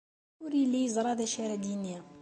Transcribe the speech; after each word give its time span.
Ur 0.43 0.51
yelli 0.59 0.79
yeẓra 0.81 1.13
d 1.17 1.19
acu 1.25 1.37
ara 1.43 1.55
d-yini. 1.63 1.97